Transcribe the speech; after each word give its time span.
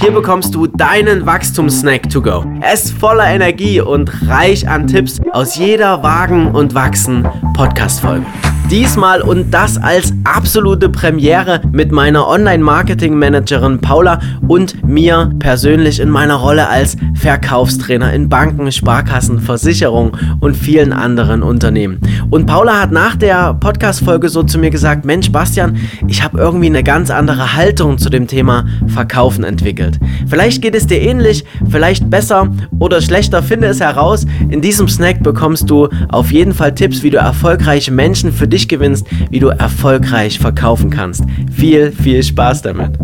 Hier 0.00 0.12
bekommst 0.12 0.54
du 0.54 0.66
deinen 0.66 1.26
Wachstumssnack 1.26 2.08
to 2.08 2.22
go. 2.22 2.42
Er 2.62 2.72
ist 2.72 2.92
voller 2.92 3.26
Energie 3.26 3.82
und 3.82 4.10
reich 4.26 4.66
an 4.66 4.86
Tipps 4.86 5.20
aus 5.32 5.56
jeder 5.56 6.02
Wagen 6.02 6.52
und 6.52 6.74
Wachsen 6.74 7.28
Podcast-Folge. 7.54 8.24
Diesmal 8.70 9.20
und 9.20 9.52
das 9.52 9.78
als 9.78 10.12
absolute 10.22 10.90
Premiere 10.90 11.60
mit 11.72 11.90
meiner 11.90 12.28
Online-Marketing-Managerin 12.28 13.80
Paula 13.80 14.20
und 14.46 14.86
mir 14.86 15.32
persönlich 15.40 15.98
in 15.98 16.08
meiner 16.08 16.36
Rolle 16.36 16.68
als 16.68 16.96
Verkaufstrainer 17.14 18.12
in 18.12 18.28
Banken, 18.28 18.70
Sparkassen, 18.70 19.40
Versicherungen 19.40 20.12
und 20.38 20.56
vielen 20.56 20.92
anderen 20.92 21.42
Unternehmen. 21.42 22.00
Und 22.30 22.46
Paula 22.46 22.80
hat 22.80 22.92
nach 22.92 23.16
der 23.16 23.54
Podcast-Folge 23.54 24.28
so 24.28 24.44
zu 24.44 24.56
mir 24.58 24.70
gesagt: 24.70 25.04
Mensch, 25.04 25.32
Bastian, 25.32 25.76
ich 26.06 26.22
habe 26.22 26.38
irgendwie 26.38 26.66
eine 26.68 26.84
ganz 26.84 27.10
andere 27.10 27.56
Haltung 27.56 27.98
zu 27.98 28.08
dem 28.08 28.28
Thema 28.28 28.66
Verkaufen 28.86 29.42
entwickelt. 29.42 29.98
Vielleicht 30.28 30.62
geht 30.62 30.76
es 30.76 30.86
dir 30.86 31.00
ähnlich, 31.00 31.44
vielleicht 31.68 32.08
besser 32.08 32.48
oder 32.78 33.00
schlechter, 33.00 33.42
finde 33.42 33.66
es 33.66 33.80
heraus. 33.80 34.26
In 34.48 34.60
diesem 34.60 34.88
Snack 34.88 35.24
bekommst 35.24 35.68
du 35.68 35.88
auf 36.08 36.30
jeden 36.30 36.54
Fall 36.54 36.72
Tipps, 36.72 37.02
wie 37.02 37.10
du 37.10 37.18
erfolgreiche 37.18 37.90
Menschen 37.90 38.32
für 38.32 38.46
dich 38.46 38.59
dich 38.60 38.68
gewinnst, 38.68 39.06
wie 39.30 39.40
du 39.40 39.48
erfolgreich 39.48 40.38
verkaufen 40.38 40.90
kannst. 40.90 41.24
Viel, 41.50 41.92
viel 41.92 42.22
Spaß 42.22 42.62
damit. 42.62 42.98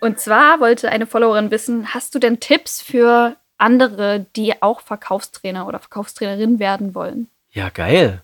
Und 0.00 0.18
zwar 0.18 0.60
wollte 0.60 0.90
eine 0.90 1.06
Followerin 1.06 1.50
wissen, 1.50 1.92
hast 1.92 2.14
du 2.14 2.18
denn 2.18 2.40
Tipps 2.40 2.80
für 2.80 3.36
andere, 3.58 4.26
die 4.36 4.62
auch 4.62 4.80
Verkaufstrainer 4.80 5.66
oder 5.66 5.78
Verkaufstrainerin 5.78 6.58
werden 6.58 6.94
wollen? 6.94 7.28
Ja, 7.50 7.68
geil. 7.68 8.22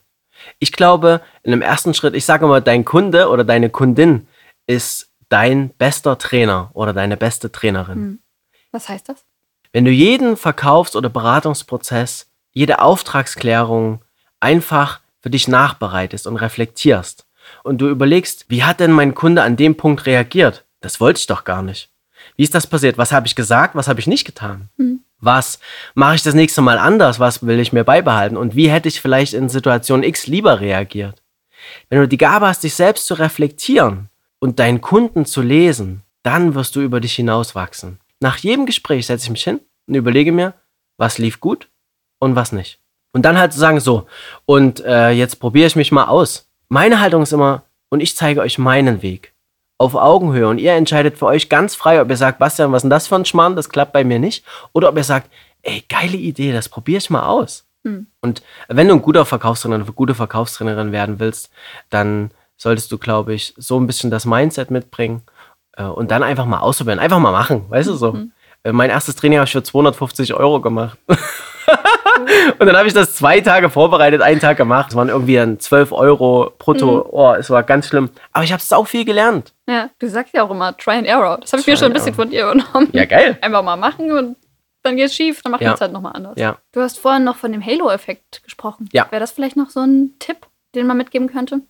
Ich 0.59 0.73
glaube, 0.73 1.21
in 1.43 1.51
dem 1.51 1.63
ersten 1.63 1.93
Schritt, 1.93 2.15
ich 2.15 2.25
sage 2.25 2.47
immer, 2.47 2.61
dein 2.61 2.85
Kunde 2.85 3.29
oder 3.29 3.45
deine 3.45 3.69
Kundin 3.69 4.27
ist 4.67 5.11
dein 5.29 5.71
bester 5.71 6.17
Trainer 6.17 6.71
oder 6.73 6.93
deine 6.93 7.17
beste 7.17 7.53
Trainerin. 7.53 7.95
Hm. 7.95 8.19
Was 8.73 8.89
heißt 8.89 9.09
das? 9.09 9.25
Wenn 9.73 9.85
du 9.85 9.91
jeden 9.91 10.37
Verkaufs- 10.37 10.97
oder 10.97 11.11
Beratungsprozess, 11.11 12.31
jede 12.53 12.81
Auftragsklärung 12.81 14.03
einfach 14.41 15.00
für 15.21 15.31
dich 15.31 15.49
nachbereitest 15.49 16.27
und 16.27 16.37
reflektierst 16.37 17.27
und 17.63 17.79
du 17.79 17.89
überlegst, 17.89 18.47
wie 18.49 18.65
hat 18.65 18.81
denn 18.81 18.93
mein 18.93 19.15
Kunde 19.15 19.43
an 19.43 19.57
dem 19.57 19.77
Punkt 19.77 20.07
reagiert? 20.07 20.65
Das 20.81 21.01
wollte 21.01 21.21
ich 21.21 21.27
doch 21.27 21.45
gar 21.45 21.63
nicht. 21.63 21.91
Wie 22.37 22.43
ist 22.43 22.55
das 22.55 22.67
passiert? 22.67 22.99
Was 22.99 23.13
habe 23.13 23.27
ich 23.27 23.35
gesagt? 23.35 23.75
Was 23.75 23.89
habe 23.89 24.01
ich 24.01 24.07
nicht 24.07 24.25
getan? 24.25 24.69
Mhm. 24.77 25.01
Was 25.21 25.59
mache 25.95 26.15
ich 26.15 26.23
das 26.23 26.35
nächste 26.35 26.63
Mal 26.63 26.79
anders? 26.79 27.21
Was 27.21 27.47
will 27.47 27.61
ich 27.61 27.73
mir 27.73 27.85
beibehalten? 27.85 28.37
Und 28.37 28.57
wie 28.57 28.71
hätte 28.71 28.89
ich 28.89 29.01
vielleicht 29.01 29.35
in 29.35 29.49
Situation 29.49 30.03
X 30.03 30.27
lieber 30.27 30.61
reagiert? 30.61 31.23
Wenn 31.89 32.01
du 32.01 32.09
die 32.09 32.17
Gabe 32.17 32.47
hast, 32.47 32.65
dich 32.65 32.75
selbst 32.75 33.07
zu 33.07 33.15
reflektieren 33.15 34.09
und 34.39 34.59
deinen 34.59 34.81
Kunden 34.81 35.27
zu 35.27 35.43
lesen, 35.43 36.03
dann 36.23 36.55
wirst 36.55 36.75
du 36.77 36.81
über 36.81 37.01
dich 37.01 37.15
hinauswachsen. 37.15 38.01
Nach 38.21 38.39
jedem 38.39 38.67
Gespräch 38.67 39.07
setze 39.07 39.25
ich 39.25 39.31
mich 39.31 39.45
hin 39.45 39.61
und 39.87 39.95
überlege 39.95 40.33
mir, 40.33 40.55
was 40.97 41.19
lief 41.19 41.41
gut 41.41 41.69
und 42.19 42.37
was 42.37 42.53
nicht. 42.53 42.79
Und 43.13 43.23
dann 43.23 43.39
halt 43.39 43.53
zu 43.53 43.59
sagen, 43.59 43.81
so, 43.81 44.07
und 44.47 44.85
äh, 44.85 45.11
jetzt 45.11 45.41
probiere 45.41 45.67
ich 45.67 45.77
mich 45.77 45.93
mal 45.93 46.05
aus. 46.05 46.49
Meine 46.69 47.01
Haltung 47.01 47.23
ist 47.23 47.33
immer, 47.33 47.63
und 47.89 48.01
ich 48.01 48.17
zeige 48.17 48.41
euch 48.41 48.59
meinen 48.59 49.03
Weg. 49.03 49.35
Auf 49.79 49.95
Augenhöhe. 49.95 50.49
Und 50.49 50.59
ihr 50.59 50.73
entscheidet 50.73 51.19
für 51.19 51.27
euch 51.27 51.49
ganz 51.49 51.75
frei, 51.75 52.01
ob 52.01 52.09
ihr 52.11 52.17
sagt, 52.17 52.39
Bastian, 52.39 52.71
was 52.71 52.79
ist 52.79 52.83
denn 52.85 52.91
das 52.91 53.09
für 53.09 53.17
ein 53.17 53.25
Schmarrn, 53.25 53.57
das 53.57 53.69
klappt 53.69 53.93
bei 53.93 54.05
mir 54.05 54.19
nicht. 54.19 54.45
Oder 54.73 54.89
ob 54.91 54.97
ihr 54.97 55.05
sagt, 55.05 55.31
ey, 55.63 55.85
geile 55.89 56.17
Idee, 56.17 56.53
das 56.53 56.69
probiere 56.69 56.99
ich 56.99 57.11
mal 57.11 57.27
aus. 57.27 57.67
Hm. 57.85 58.07
Und 58.21 58.43
wenn 58.69 58.89
du 58.89 58.95
ein 58.95 59.03
guter 59.03 59.25
Verkaufstrainer, 59.25 59.77
eine 59.77 59.85
gute 59.85 60.15
Verkaufstrainerin 60.15 60.93
werden 60.93 61.19
willst, 61.19 61.51
dann 61.89 62.31
solltest 62.57 62.93
du, 62.93 62.99
glaube 62.99 63.35
ich, 63.35 63.55
so 63.57 63.81
ein 63.81 63.87
bisschen 63.87 64.11
das 64.11 64.27
Mindset 64.27 64.71
mitbringen 64.71 65.23
äh, 65.77 65.85
und 65.85 66.11
dann 66.11 66.23
einfach 66.23 66.45
mal 66.45 66.61
ausprobieren. 66.61 66.99
Einfach 66.99 67.19
mal 67.19 67.33
machen, 67.33 67.65
weißt 67.71 67.89
du 67.89 67.95
so. 67.95 68.13
Mhm. 68.13 68.33
Äh, 68.63 68.73
mein 68.73 68.91
erstes 68.91 69.17
Training 69.17 69.39
habe 69.39 69.47
ich 69.47 69.53
für 69.53 69.63
250 69.63 70.35
Euro 70.35 70.61
gemacht. 70.61 70.99
und 72.59 72.67
dann 72.67 72.77
habe 72.77 72.89
ich 72.89 72.95
das 72.95 73.15
zwei 73.15 73.41
Tage 73.41 73.71
vorbereitet, 73.71 74.23
einen 74.23 74.41
Tag 74.41 74.57
gemacht. 74.57 74.91
Es 74.91 74.97
waren 74.97 75.09
irgendwie 75.09 75.37
dann 75.37 75.59
12 75.59 75.93
Euro 75.93 76.53
brutto. 76.59 77.05
Mhm. 77.05 77.11
Oh, 77.11 77.33
es 77.33 77.51
war 77.51 77.63
ganz 77.63 77.89
schlimm. 77.89 78.11
Aber 78.33 78.45
ich 78.45 78.53
habe 78.53 78.63
auch 78.71 78.87
viel 78.87 79.05
gelernt. 79.05 79.53
Ja, 79.69 79.91
du 79.99 80.09
sagst 80.09 80.35
ja 80.35 80.43
auch 80.43 80.51
immer 80.51 80.77
Try 80.77 80.93
and 80.93 81.07
Error. 81.07 81.39
Das 81.41 81.53
habe 81.53 81.61
ich 81.61 81.67
mir 81.67 81.77
schon 81.77 81.89
ein 81.89 81.93
bisschen 81.93 82.15
von 82.15 82.31
dir 82.31 82.43
übernommen. 82.43 82.89
Ja, 82.93 83.05
geil. 83.05 83.39
Einfach 83.41 83.63
mal 83.63 83.77
machen 83.77 84.13
und 84.13 84.37
dann 84.83 84.97
geht 84.97 85.07
es 85.07 85.15
schief, 85.15 85.43
dann 85.43 85.53
macht 85.53 85.63
man 85.63 85.75
es 85.75 85.81
halt 85.81 85.93
nochmal 85.93 86.13
anders. 86.15 86.35
Ja. 86.37 86.59
Du 86.73 86.81
hast 86.81 86.99
vorhin 86.99 87.25
noch 87.25 87.37
von 87.37 87.53
dem 87.53 87.65
Halo-Effekt 87.65 88.43
gesprochen. 88.45 88.89
Ja. 88.93 89.07
Wäre 89.11 89.21
das 89.21 89.33
vielleicht 89.33 89.57
noch 89.57 89.71
so 89.71 89.81
ein 89.81 90.15
Tipp, 90.19 90.47
den 90.75 90.87
man 90.87 90.97
mitgeben 90.97 91.29
könnte? 91.29 91.61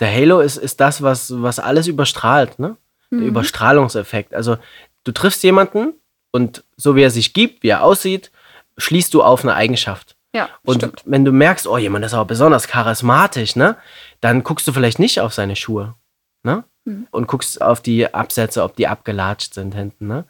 Der 0.00 0.12
Halo 0.12 0.40
ist, 0.40 0.56
ist 0.56 0.80
das, 0.80 1.02
was, 1.02 1.42
was 1.42 1.58
alles 1.58 1.86
überstrahlt, 1.86 2.58
ne? 2.58 2.76
Der 3.10 3.20
mhm. 3.20 3.26
Überstrahlungseffekt. 3.26 4.34
Also 4.34 4.56
du 5.04 5.12
triffst 5.12 5.42
jemanden 5.42 5.94
und 6.32 6.64
so 6.76 6.96
wie 6.96 7.02
er 7.02 7.10
sich 7.10 7.34
gibt, 7.34 7.62
wie 7.62 7.68
er 7.68 7.82
aussieht, 7.82 8.30
schließt 8.76 9.12
du 9.14 9.22
auf 9.22 9.42
eine 9.42 9.54
Eigenschaft. 9.54 10.16
Ja, 10.34 10.50
und 10.64 10.76
stimmt. 10.76 11.02
wenn 11.06 11.24
du 11.24 11.32
merkst, 11.32 11.66
oh, 11.66 11.78
jemand 11.78 12.04
ist 12.04 12.12
aber 12.12 12.26
besonders 12.26 12.68
charismatisch, 12.68 13.56
ne, 13.56 13.76
dann 14.20 14.42
guckst 14.42 14.66
du 14.68 14.72
vielleicht 14.72 14.98
nicht 14.98 15.20
auf 15.20 15.32
seine 15.32 15.56
Schuhe, 15.56 15.94
ne? 16.42 16.64
Mhm. 16.84 17.08
Und 17.10 17.26
guckst 17.26 17.62
auf 17.62 17.80
die 17.80 18.12
Absätze, 18.12 18.62
ob 18.62 18.76
die 18.76 18.86
abgelatscht 18.86 19.54
sind 19.54 19.74
hinten, 19.74 20.08
ne? 20.08 20.26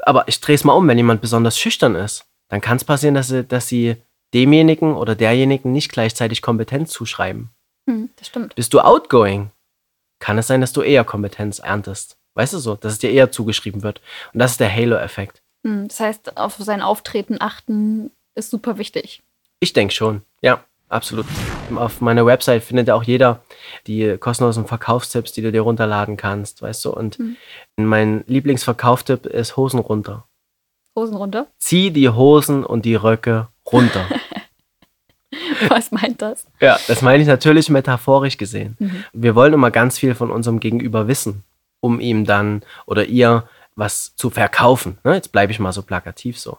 Aber 0.00 0.28
ich 0.28 0.40
drehe 0.40 0.54
es 0.54 0.64
mal 0.64 0.74
um, 0.74 0.86
wenn 0.88 0.98
jemand 0.98 1.22
besonders 1.22 1.58
schüchtern 1.58 1.94
ist, 1.94 2.26
dann 2.48 2.60
kann 2.60 2.76
es 2.76 2.84
passieren, 2.84 3.14
dass 3.14 3.28
sie, 3.28 3.44
dass 3.44 3.68
sie 3.68 3.96
demjenigen 4.34 4.94
oder 4.94 5.14
derjenigen 5.14 5.72
nicht 5.72 5.90
gleichzeitig 5.90 6.42
Kompetenz 6.42 6.90
zuschreiben. 6.90 7.50
Mhm, 7.86 8.10
das 8.16 8.28
stimmt. 8.28 8.54
Bist 8.56 8.74
du 8.74 8.80
outgoing, 8.80 9.50
kann 10.18 10.36
es 10.36 10.48
sein, 10.48 10.60
dass 10.60 10.72
du 10.72 10.82
eher 10.82 11.04
Kompetenz 11.04 11.60
erntest. 11.60 12.18
Weißt 12.34 12.52
du 12.52 12.58
so, 12.58 12.74
dass 12.74 12.92
es 12.92 12.98
dir 12.98 13.10
eher 13.10 13.32
zugeschrieben 13.32 13.82
wird. 13.82 14.02
Und 14.34 14.40
das 14.40 14.52
ist 14.52 14.60
der 14.60 14.74
Halo-Effekt. 14.74 15.42
Hm, 15.64 15.88
das 15.88 16.00
heißt, 16.00 16.36
auf 16.36 16.56
sein 16.56 16.82
Auftreten 16.82 17.36
achten 17.40 18.10
ist 18.34 18.50
super 18.50 18.78
wichtig. 18.78 19.22
Ich 19.60 19.72
denke 19.72 19.94
schon, 19.94 20.22
ja, 20.42 20.64
absolut. 20.88 21.26
Auf 21.74 22.00
meiner 22.00 22.26
Website 22.26 22.62
findet 22.62 22.90
auch 22.90 23.02
jeder 23.02 23.42
die 23.86 24.16
kostenlosen 24.18 24.66
Verkaufstipps, 24.66 25.32
die 25.32 25.42
du 25.42 25.50
dir 25.50 25.62
runterladen 25.62 26.16
kannst, 26.16 26.62
weißt 26.62 26.84
du. 26.84 26.90
Und 26.90 27.16
hm. 27.16 27.36
mein 27.76 28.24
Lieblingsverkauftipp 28.26 29.26
ist 29.26 29.56
Hosen 29.56 29.80
runter. 29.80 30.26
Hosen 30.94 31.16
runter? 31.16 31.46
Zieh 31.58 31.90
die 31.90 32.08
Hosen 32.08 32.64
und 32.64 32.84
die 32.84 32.94
Röcke 32.94 33.48
runter. 33.70 34.06
Was 35.68 35.90
meint 35.90 36.22
das? 36.22 36.46
Ja, 36.60 36.78
das 36.88 37.02
meine 37.02 37.22
ich 37.22 37.28
natürlich 37.28 37.68
metaphorisch 37.68 38.36
gesehen. 38.36 38.76
Mhm. 38.78 39.04
Wir 39.12 39.34
wollen 39.34 39.52
immer 39.52 39.70
ganz 39.70 39.98
viel 39.98 40.14
von 40.14 40.30
unserem 40.30 40.60
Gegenüber 40.60 41.08
wissen, 41.08 41.44
um 41.80 42.00
ihm 42.00 42.24
dann 42.24 42.62
oder 42.86 43.04
ihr 43.06 43.48
was 43.76 44.16
zu 44.16 44.30
verkaufen. 44.30 44.98
Ne? 45.04 45.14
Jetzt 45.14 45.32
bleibe 45.32 45.52
ich 45.52 45.60
mal 45.60 45.72
so 45.72 45.82
plakativ 45.82 46.38
so. 46.38 46.58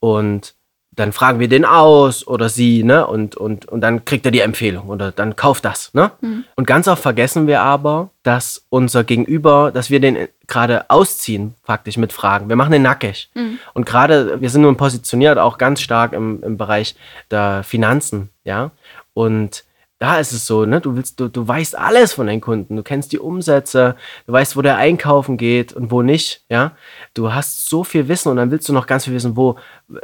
Und 0.00 0.54
dann 0.94 1.12
fragen 1.12 1.40
wir 1.40 1.48
den 1.48 1.64
aus 1.64 2.26
oder 2.26 2.50
sie, 2.50 2.82
ne? 2.82 3.06
Und, 3.06 3.34
und, 3.34 3.64
und 3.66 3.80
dann 3.80 4.04
kriegt 4.04 4.26
er 4.26 4.32
die 4.32 4.40
Empfehlung 4.40 4.88
oder 4.88 5.10
dann 5.10 5.36
kauft 5.36 5.64
das, 5.64 5.94
ne? 5.94 6.12
Mhm. 6.20 6.44
Und 6.54 6.66
ganz 6.66 6.86
oft 6.86 7.02
vergessen 7.02 7.46
wir 7.46 7.62
aber, 7.62 8.10
dass 8.22 8.66
unser 8.68 9.02
Gegenüber, 9.02 9.72
dass 9.72 9.88
wir 9.88 10.00
den 10.00 10.28
gerade 10.46 10.90
ausziehen, 10.90 11.54
faktisch 11.62 11.96
mit 11.96 12.12
Fragen. 12.12 12.50
Wir 12.50 12.56
machen 12.56 12.72
den 12.72 12.82
nackig. 12.82 13.30
Mhm. 13.34 13.58
Und 13.72 13.86
gerade, 13.86 14.42
wir 14.42 14.50
sind 14.50 14.62
nun 14.62 14.76
positioniert 14.76 15.38
auch 15.38 15.56
ganz 15.56 15.80
stark 15.80 16.12
im, 16.12 16.42
im 16.42 16.58
Bereich 16.58 16.94
der 17.30 17.62
Finanzen, 17.62 18.28
ja? 18.44 18.70
Und 19.14 19.64
da 20.02 20.18
ist 20.18 20.32
es 20.32 20.48
so, 20.48 20.66
ne? 20.66 20.80
Du 20.80 20.96
willst, 20.96 21.20
du, 21.20 21.28
du 21.28 21.46
weißt 21.46 21.78
alles 21.78 22.14
von 22.14 22.26
deinen 22.26 22.40
Kunden. 22.40 22.74
Du 22.74 22.82
kennst 22.82 23.12
die 23.12 23.20
Umsätze, 23.20 23.94
du 24.26 24.32
weißt, 24.32 24.56
wo 24.56 24.62
der 24.62 24.76
einkaufen 24.76 25.36
geht 25.36 25.72
und 25.72 25.92
wo 25.92 26.02
nicht, 26.02 26.42
ja. 26.48 26.72
Du 27.14 27.32
hast 27.32 27.68
so 27.68 27.84
viel 27.84 28.08
Wissen 28.08 28.28
und 28.28 28.36
dann 28.36 28.50
willst 28.50 28.68
du 28.68 28.72
noch 28.72 28.88
ganz 28.88 29.04
viel 29.04 29.14
wissen, 29.14 29.36
wo, 29.36 29.54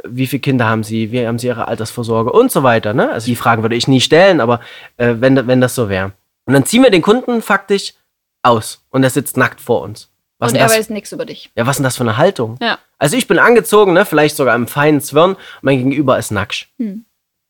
wie 0.07 0.25
viele 0.25 0.39
Kinder 0.39 0.69
haben 0.69 0.85
sie, 0.85 1.11
wie 1.11 1.27
haben 1.27 1.37
sie 1.37 1.47
ihre 1.47 1.67
Altersvorsorge 1.67 2.31
und 2.31 2.49
so 2.49 2.63
weiter, 2.63 2.93
ne? 2.93 3.11
Also 3.11 3.25
die 3.25 3.35
Fragen 3.35 3.61
würde 3.61 3.75
ich 3.75 3.89
nie 3.89 3.99
stellen, 3.99 4.39
aber 4.39 4.61
äh, 4.95 5.15
wenn, 5.19 5.47
wenn 5.47 5.59
das 5.59 5.75
so 5.75 5.89
wäre. 5.89 6.13
Und 6.45 6.53
dann 6.53 6.65
ziehen 6.65 6.81
wir 6.81 6.91
den 6.91 7.01
Kunden 7.01 7.41
faktisch 7.41 7.93
aus 8.41 8.85
und 8.91 9.03
er 9.03 9.09
sitzt 9.09 9.35
nackt 9.35 9.59
vor 9.59 9.81
uns. 9.81 10.09
Was 10.37 10.53
und 10.53 10.59
er 10.59 10.69
weiß 10.69 10.91
nichts 10.91 11.11
über 11.11 11.25
dich. 11.25 11.51
Ja, 11.57 11.65
was 11.65 11.71
ist 11.71 11.79
denn 11.79 11.83
das 11.83 11.97
für 11.97 12.03
eine 12.03 12.15
Haltung? 12.15 12.55
Ja. 12.61 12.79
Also 12.97 13.17
ich 13.17 13.27
bin 13.27 13.37
angezogen, 13.37 13.91
ne? 13.91 14.05
Vielleicht 14.05 14.37
sogar 14.37 14.55
im 14.55 14.67
feinen 14.67 15.01
Zwirn 15.01 15.31
und 15.31 15.37
mein 15.61 15.77
Gegenüber 15.79 16.17
ist 16.17 16.31
nackt. 16.31 16.69
Hm. 16.77 17.03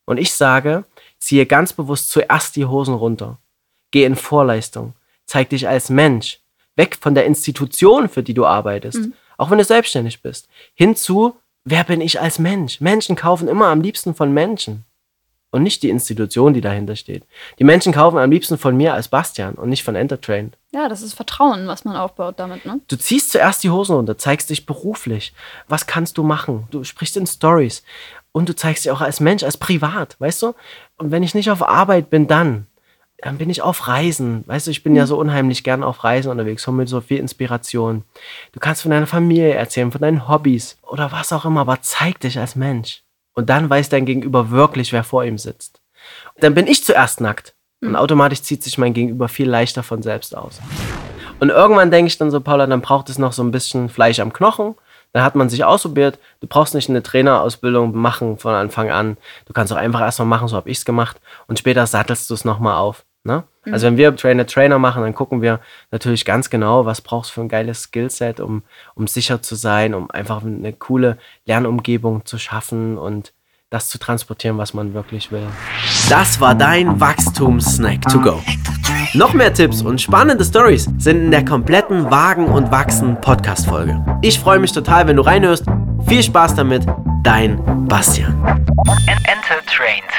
Und 0.04 0.18
ich 0.18 0.34
sage, 0.34 0.82
Ziehe 1.20 1.46
ganz 1.46 1.72
bewusst 1.72 2.10
zuerst 2.10 2.56
die 2.56 2.64
Hosen 2.64 2.94
runter. 2.94 3.38
Geh 3.90 4.04
in 4.04 4.16
Vorleistung. 4.16 4.94
Zeig 5.26 5.50
dich 5.50 5.68
als 5.68 5.90
Mensch. 5.90 6.40
Weg 6.76 6.96
von 6.96 7.14
der 7.14 7.26
Institution, 7.26 8.08
für 8.08 8.22
die 8.22 8.34
du 8.34 8.46
arbeitest. 8.46 8.98
Mhm. 8.98 9.14
Auch 9.36 9.50
wenn 9.50 9.58
du 9.58 9.64
selbstständig 9.64 10.22
bist. 10.22 10.48
Hinzu, 10.74 11.36
wer 11.64 11.84
bin 11.84 12.00
ich 12.00 12.20
als 12.20 12.38
Mensch? 12.38 12.80
Menschen 12.80 13.16
kaufen 13.16 13.48
immer 13.48 13.66
am 13.66 13.80
liebsten 13.80 14.14
von 14.14 14.32
Menschen. 14.32 14.84
Und 15.52 15.64
nicht 15.64 15.82
die 15.82 15.90
Institution, 15.90 16.54
die 16.54 16.60
dahinter 16.60 16.94
steht. 16.94 17.24
Die 17.58 17.64
Menschen 17.64 17.92
kaufen 17.92 18.18
am 18.18 18.30
liebsten 18.30 18.56
von 18.56 18.76
mir 18.76 18.94
als 18.94 19.08
Bastian 19.08 19.54
und 19.54 19.68
nicht 19.68 19.82
von 19.82 19.96
Entertrain. 19.96 20.52
Ja, 20.72 20.88
das 20.88 21.02
ist 21.02 21.14
Vertrauen, 21.14 21.66
was 21.66 21.84
man 21.84 21.96
aufbaut 21.96 22.38
damit, 22.38 22.64
ne? 22.64 22.80
Du 22.86 22.96
ziehst 22.96 23.32
zuerst 23.32 23.64
die 23.64 23.70
Hosen 23.70 23.96
runter, 23.96 24.16
zeigst 24.16 24.50
dich 24.50 24.64
beruflich. 24.64 25.32
Was 25.66 25.86
kannst 25.86 26.18
du 26.18 26.22
machen? 26.22 26.68
Du 26.70 26.84
sprichst 26.84 27.16
in 27.16 27.26
Stories 27.26 27.82
und 28.30 28.48
du 28.48 28.54
zeigst 28.54 28.84
dich 28.84 28.92
auch 28.92 29.00
als 29.00 29.18
Mensch, 29.18 29.42
als 29.42 29.56
privat, 29.56 30.14
weißt 30.20 30.42
du? 30.42 30.54
Und 30.98 31.10
wenn 31.10 31.24
ich 31.24 31.34
nicht 31.34 31.50
auf 31.50 31.66
Arbeit 31.66 32.10
bin, 32.10 32.28
dann 32.28 32.66
dann 33.22 33.38
bin 33.38 33.50
ich 33.50 33.62
auf 33.62 33.86
Reisen. 33.86 34.44
Weißt 34.46 34.66
du, 34.66 34.70
ich 34.70 34.82
bin 34.82 34.96
ja 34.96 35.06
so 35.06 35.18
unheimlich 35.18 35.62
gern 35.62 35.82
auf 35.82 36.04
Reisen 36.04 36.30
unterwegs, 36.30 36.66
hol 36.66 36.74
mir 36.74 36.86
so 36.86 37.00
viel 37.00 37.18
Inspiration. 37.18 38.04
Du 38.52 38.60
kannst 38.60 38.82
von 38.82 38.90
deiner 38.90 39.06
Familie 39.06 39.52
erzählen, 39.52 39.92
von 39.92 40.00
deinen 40.00 40.28
Hobbys 40.28 40.78
oder 40.82 41.12
was 41.12 41.32
auch 41.32 41.44
immer, 41.44 41.60
aber 41.60 41.82
zeig 41.82 42.20
dich 42.20 42.38
als 42.38 42.56
Mensch. 42.56 43.02
Und 43.34 43.50
dann 43.50 43.70
weiß 43.70 43.88
dein 43.88 44.06
Gegenüber 44.06 44.50
wirklich, 44.50 44.92
wer 44.92 45.04
vor 45.04 45.24
ihm 45.24 45.38
sitzt. 45.38 45.80
Und 46.34 46.44
dann 46.44 46.54
bin 46.54 46.66
ich 46.66 46.84
zuerst 46.84 47.20
nackt. 47.20 47.54
Und 47.82 47.96
automatisch 47.96 48.42
zieht 48.42 48.62
sich 48.62 48.76
mein 48.76 48.92
Gegenüber 48.92 49.28
viel 49.28 49.48
leichter 49.48 49.82
von 49.82 50.02
selbst 50.02 50.36
aus. 50.36 50.60
Und 51.38 51.48
irgendwann 51.48 51.90
denke 51.90 52.08
ich 52.08 52.18
dann 52.18 52.30
so, 52.30 52.40
Paula, 52.40 52.66
dann 52.66 52.82
braucht 52.82 53.08
es 53.08 53.18
noch 53.18 53.32
so 53.32 53.42
ein 53.42 53.50
bisschen 53.50 53.88
Fleisch 53.88 54.20
am 54.20 54.32
Knochen. 54.32 54.74
Dann 55.12 55.24
hat 55.24 55.34
man 55.34 55.48
sich 55.48 55.64
ausprobiert. 55.64 56.18
Du 56.40 56.46
brauchst 56.46 56.74
nicht 56.74 56.88
eine 56.88 57.02
Trainerausbildung 57.02 57.96
machen 57.96 58.38
von 58.38 58.54
Anfang 58.54 58.90
an. 58.90 59.16
Du 59.46 59.52
kannst 59.52 59.72
auch 59.72 59.76
einfach 59.76 60.00
erstmal 60.00 60.28
machen, 60.28 60.48
so 60.48 60.56
habe 60.56 60.70
ich 60.70 60.78
es 60.78 60.84
gemacht. 60.84 61.20
Und 61.46 61.58
später 61.58 61.86
sattelst 61.86 62.28
du 62.28 62.34
es 62.34 62.44
nochmal 62.44 62.76
auf. 62.76 63.04
Ne? 63.22 63.44
Mhm. 63.64 63.74
Also 63.74 63.86
wenn 63.86 63.96
wir 63.96 64.16
Trainer 64.16 64.46
Trainer 64.46 64.78
machen, 64.78 65.02
dann 65.02 65.14
gucken 65.14 65.42
wir 65.42 65.60
natürlich 65.90 66.24
ganz 66.24 66.48
genau, 66.50 66.86
was 66.86 67.00
brauchst 67.00 67.30
du 67.30 67.34
für 67.34 67.40
ein 67.42 67.48
geiles 67.48 67.82
Skillset, 67.82 68.40
um, 68.40 68.62
um 68.94 69.06
sicher 69.06 69.42
zu 69.42 69.54
sein, 69.54 69.94
um 69.94 70.10
einfach 70.10 70.42
eine 70.42 70.72
coole 70.72 71.18
Lernumgebung 71.44 72.24
zu 72.24 72.38
schaffen 72.38 72.96
und 72.96 73.32
das 73.70 73.88
zu 73.88 73.98
transportieren, 73.98 74.58
was 74.58 74.74
man 74.74 74.94
wirklich 74.94 75.30
will. 75.30 75.46
Das 76.08 76.40
war 76.40 76.56
dein 76.56 76.98
Wachstumssnack 76.98 78.02
to 78.02 78.20
go. 78.20 78.42
Noch 79.14 79.32
mehr 79.32 79.54
Tipps 79.54 79.82
und 79.82 80.00
spannende 80.00 80.44
Stories 80.44 80.88
sind 80.98 81.24
in 81.24 81.30
der 81.30 81.44
kompletten 81.44 82.10
Wagen 82.10 82.46
und 82.46 82.72
Wachsen 82.72 83.20
Podcast 83.20 83.66
Folge. 83.66 84.04
Ich 84.22 84.40
freue 84.40 84.58
mich 84.58 84.72
total, 84.72 85.06
wenn 85.06 85.16
du 85.16 85.22
reinhörst. 85.22 85.66
Viel 86.06 86.22
Spaß 86.22 86.56
damit, 86.56 86.84
dein 87.22 87.62
Bastian. 87.86 88.34
Enter 89.06 89.64
Trained. 89.66 90.10